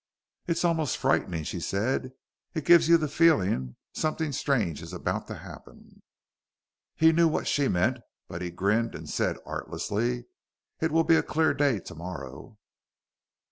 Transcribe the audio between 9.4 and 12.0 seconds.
artlessly, "It will be a clear day